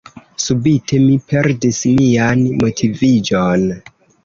[0.45, 3.71] Subite, mi perdis mian motiviĝon.